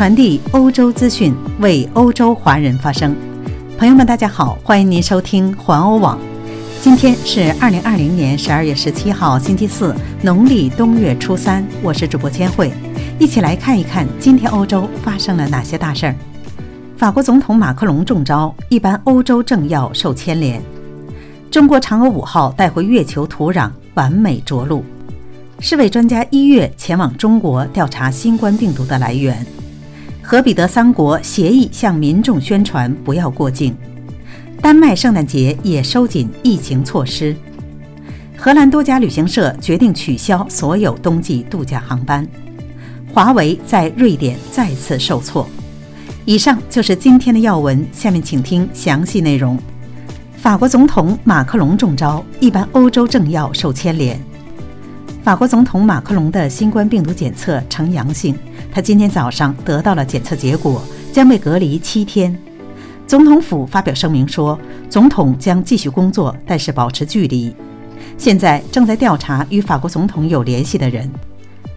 [0.00, 3.14] 传递欧洲资讯，为欧洲华人发声。
[3.76, 6.18] 朋友们，大家好，欢迎您收听环欧网。
[6.80, 11.62] 今天是二零二零年十二月十七号，星期四，农历冬月初三。
[11.82, 12.72] 我是主播千惠，
[13.18, 16.16] 一起来看一看今天欧洲发生了哪些大事儿。
[16.96, 20.62] 法国总统马克龙中招，一般欧洲政要受牵连。
[21.50, 24.82] 中国嫦娥五号带回月球土壤，完美着陆。
[25.58, 29.44] 世卫专家一月前往中国调查新冠病毒的来源。
[30.30, 33.76] 和彼得三国协议向民众宣传不要过境。
[34.62, 37.34] 丹麦圣诞节也收紧疫情措施。
[38.36, 42.24] 荷兰多家旅行社决定取消所有冬季度假航班。
[43.12, 45.48] 华为在瑞典再次受挫。
[46.24, 49.58] 以上就是今天的要闻，下面请听详细内容。
[50.36, 54.29] 法国总统马克龙中招，一般欧洲政要受牵连。
[55.22, 58.34] 法国总统马克龙的新冠病毒检测呈阳性。
[58.72, 62.36] 他今天早上得到了检测结果，将被隔离七天。
[63.06, 67.54] 总统府发表声明说，总统将继续工作，但是保持距离。
[68.16, 71.10] 现在正在调查与法国总统有联系的人。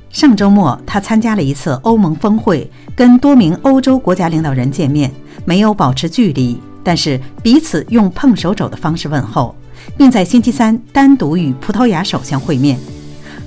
[0.09, 5.11] 上周末，他参加了一次欧盟峰会，跟多名欧洲国家领导人见面，
[5.44, 9.53] 没有保持距离，但是彼此用碰手肘的方式问候，
[9.97, 12.80] 并在星期三单独与葡萄牙首相会面。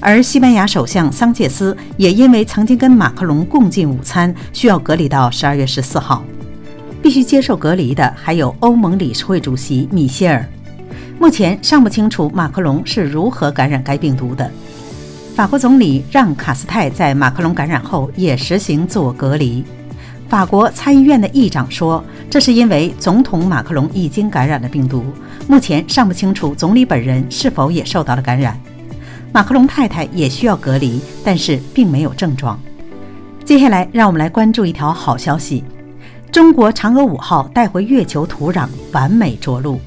[0.00, 6.22] 而西班牙首相桑切斯也因为曾经跟马克龙共进午餐，需要隔离到十二月十四号。
[7.02, 10.44] 必须接受隔离的还有欧盟理事会主席米歇尔。
[11.18, 14.50] 目前尚不清楚马克龙是如何感染该病毒的。
[15.34, 19.64] 法国总理让·卡斯泰在马克龙感染后也实行自我隔离。
[20.28, 25.04] 法国参议院的议长说，这是因为总统马克龙已经感染了病毒，
[25.46, 28.58] 目前尚不清楚总理本人是否也受到了感染。
[29.36, 32.58] 马克龙太太也需要隔离，但是并没有症状。
[33.44, 35.62] 接下来，让我们来关注一条好消息：
[36.32, 39.78] 中国嫦娥五号带回月球土壤，完美着陆。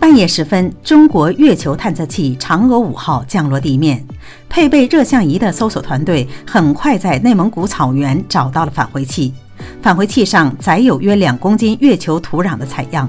[0.00, 4.02] 半夜时分，中国月球探测器嫦娥五号降落地面，
[4.48, 9.34] 配备热像仪的搜索团队很快在内蒙古草原找到了返回器，
[9.82, 13.06] 返回器上载有约两公斤月球土壤的采样。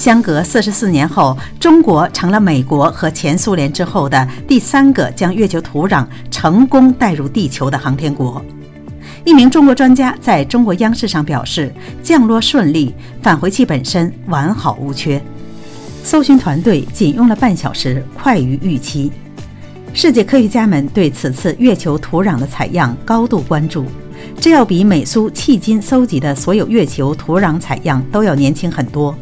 [0.00, 8.42] 相隔四十四年后，中国成了美国和前苏联之后的第三个将月球土壤成功带入地球的航天国。
[9.26, 11.70] 一名中国专家在中国央视上表示，
[12.02, 15.22] 降落顺利，返回器本身完好无缺。
[16.02, 19.12] 搜寻团队仅用了半小时，快于预期。
[19.92, 23.84] 世界科学家们对此次月球土壤的采样高度关注，
[24.40, 29.14] 这要比美苏迄今搜集的所有月球土壤采样都要年轻很多。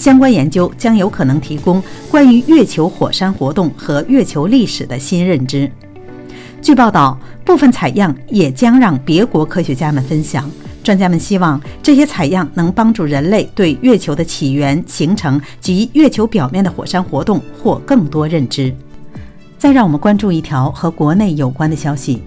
[0.00, 5.70] 相关研究将有可能提供关于月球火山活动和月球历史的新认知。
[6.62, 10.50] 据报道，部分采样也将让别国科学家们分享。
[10.82, 18.74] 专家们希望这些采样能帮助人类对月球的起源、形成及月球表面的火山活动获更多认知。
[19.58, 22.22] 再让我们关注一条和国内有关的消息：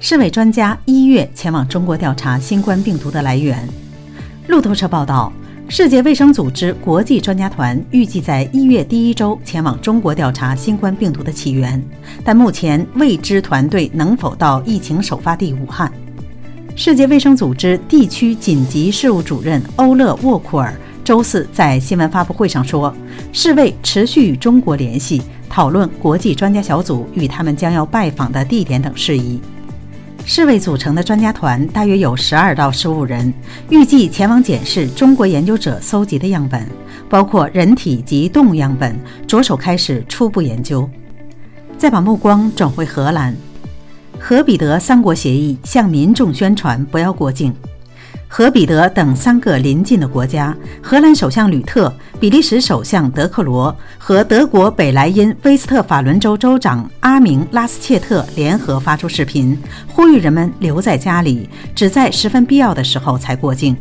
[0.00, 3.68] 世卫专家一月前往中国调查新冠病毒的来源。
[4.48, 5.30] 路透社报道。
[5.66, 11.82] 世界卫生组织国际专家团预计在一月第一周前往中国调查新冠病毒的起源，
[12.22, 15.90] 但目前未知团队能否到疫情首发地武汉。
[16.76, 22.94] 世界卫生组织地区紧急事务主任欧勒沃库尔周四在新闻发布会上说，
[23.32, 29.40] 世卫持续与中国联系，讨论国际专家小组与他们将要拜访的地点等事宜。
[30.26, 33.32] 世卫组成的专家团大约有十二到十五人，
[33.68, 36.66] 预计前往检视中国研究者搜集的样本，
[37.10, 40.88] 包括人体及动物样本，着手开始初步研究。
[41.76, 43.36] 再把目光转回荷兰，
[44.18, 47.54] 荷彼得三国协议向民众宣传不要过境。
[48.36, 50.52] 和彼得等三个邻近的国家，
[50.82, 59.56] 荷兰首相吕特、比利时首相德克罗和德国北莱茵威斯特法伦州州长阿明拉斯切特联合发出视频，
[59.86, 63.76] 呼吁人们留在家里，只在十分必要的时候才过境。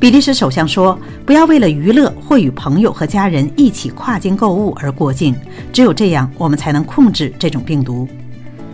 [0.00, 5.36] 比利时首相说：“不要为了娱乐或与朋友和家人一起跨境购物而过境，
[5.72, 8.08] 只有这样，我们才能控制这种病毒。”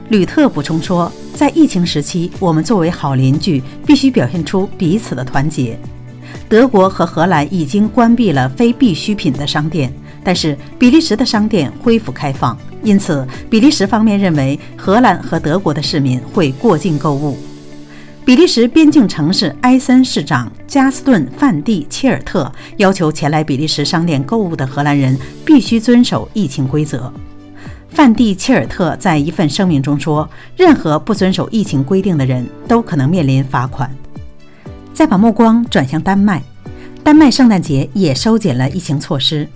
[0.09, 5.77] 吕特补充说，在疫情时期，我们作为好邻居，必须表现出彼此的团结。
[6.49, 9.93] 德国和荷兰已经关闭了非必需品的商店，
[10.23, 17.37] 但是比利时的商店恢复开放，因此比利时方面认为荷兰和德国的市民会过境购物。
[18.25, 27.13] 比利时边境城市埃森市长加斯顿·范蒂切尔特要求前来比利时商店购物的荷兰人必须遵守疫情规则。
[27.95, 33.89] 范蒂切尔特在一份声明中说：“任何不遵守疫情规定的人都可能面临罚款。”
[34.93, 36.43] 再把目光转向丹麦，
[37.05, 39.49] 丹麦圣诞节也收紧了疫情措施。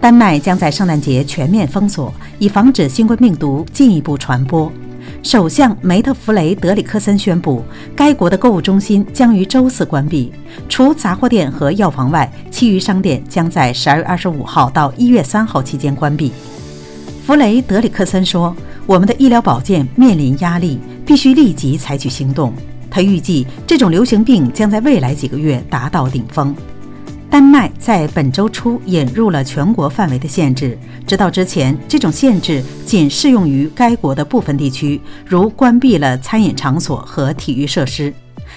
[0.00, 4.70] 丹麦将在圣诞节全面封锁，以防止新冠病毒进一步传播。
[5.22, 7.62] 首相梅特弗雷德里克森宣布，
[7.94, 10.32] 该国的购物中心将于周四关闭，
[10.68, 16.32] 除杂货店和药房外，其余商店将在十二月二十五号到一月三号期间关闭。
[17.26, 18.54] 弗雷德里克森说
[18.86, 22.52] ：“我们的医疗保健面临压力，必须立即采取行动。”
[22.88, 26.54] 他预计这种流行病将在未来几个月达到顶峰。
[27.28, 38.14] 丹麦在本周初引入了全国范围的限制，直到之前，这种限制仅适用于该国的部分地区，如关闭了餐饮场所和体育设施。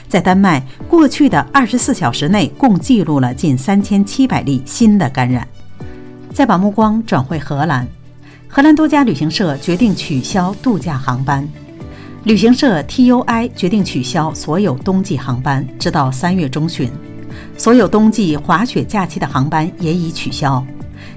[0.07, 5.47] 在丹麦，过去的二十四小时内共记录了近三千七百例新的感染。
[6.31, 7.87] 再把目光转回荷兰，
[8.51, 11.47] 荷兰多家旅行社决定取消度假航班。
[12.23, 16.89] 旅行社 TUI 决定取消所有冬季航班，直到三月中旬。
[17.55, 20.65] 所有冬季滑雪假期的航班也已取消。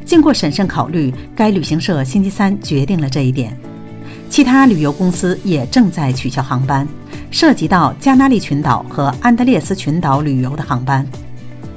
[0.04, 3.56] 经过审慎考虑，该旅行社星期三决定了这一点。
[4.28, 6.86] 其他旅游公司也正在取消航班，
[7.30, 11.06] 涉及到加那利群岛和安德烈斯群岛旅游的航班。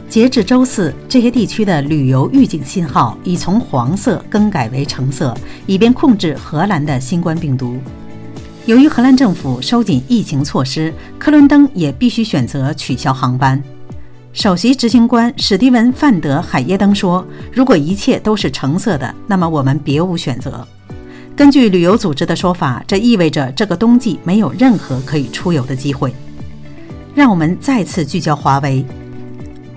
[0.07, 5.35] 截至周四，这些地区的旅游预警信号已从黄色更改为橙色，
[5.65, 7.77] 以便控制荷兰的新冠病毒。
[8.65, 13.61] 由于荷兰政府收紧疫情措施，科伦登也必须选择取消航班。
[14.31, 20.65] 首席执行官史蒂文·范德海耶登说：“如果一切都是橙色的，那么我们别无选择。”
[21.35, 26.13] 根据旅游组织的说法，这意味着这个冬季没有任何可以出游的机会。
[27.13, 28.85] 让我们再次聚焦华为。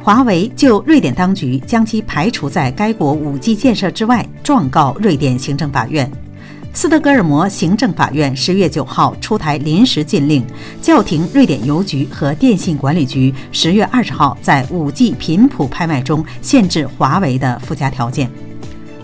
[0.08, 6.10] 华为就瑞典当局将其排除在该国 5G 建设之外状告瑞典行政法院。
[6.72, 10.42] 斯德哥尔摩行政法院十月九号出台临时禁令，
[10.80, 18.30] 叫停瑞典邮局和电信管理局十月二十号在 5G 频谱拍卖中限制华为的附加条件。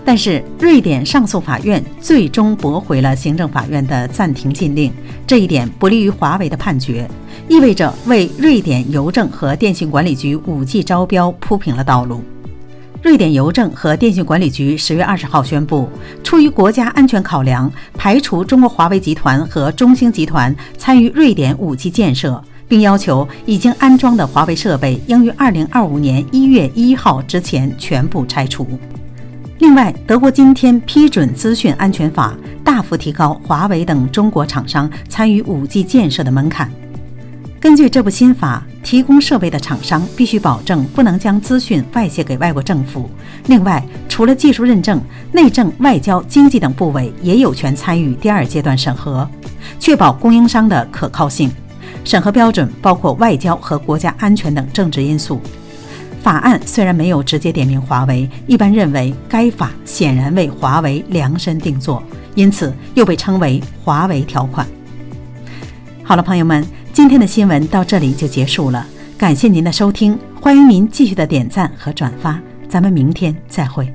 [0.07, 4.93] 但是，瑞典上诉法院最终驳回了行政法院的暂停禁令，
[5.25, 7.09] 这一点不利于华为的判决，
[7.49, 12.23] 意味着为瑞典邮政和电信管理局五 G 招标铺平了道路。
[13.01, 15.89] 瑞典邮政和电信管理局十月二十号宣布，
[16.23, 28.67] 出于国家安全考量，排除中国华为集团和中兴集团参与瑞典 5G 建设，并要求已经安装的华为设备应于二零二五年一月一号之前全部拆除。
[29.59, 36.69] 另外，德国今天批准资讯安全法，大幅提高华为等中国厂商参与 5G 建设的门槛。
[37.57, 43.09] 根据这部新法，提供设备的厂商必须保证不能将资讯外泄给外国政府。
[43.47, 49.27] 另外，除了技术认证，内政、外交、经济等部委也有权参与第二阶段审核，
[49.79, 51.49] 确保供应商的可靠性。
[52.03, 55.39] 审核标准包括外交和国家安全等政治因素。
[56.25, 62.01] 法案虽然没有直接点名华为，一般认为该法显然为华为量身定做，
[62.33, 64.65] 因此又被称为“华为条款”。
[66.01, 66.65] 好了，朋友们。
[66.91, 68.87] 今天的新闻到这里就结束了，
[69.19, 73.93] 感谢您的收听，欢迎您继续的点赞和转发，咱们明天再会。